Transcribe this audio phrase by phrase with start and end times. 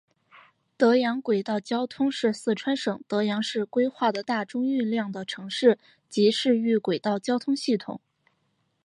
[0.77, 5.77] 德阳轨道交通是四川省德阳市规划的大中运量的城市
[6.09, 8.01] 及市域轨道交通系统。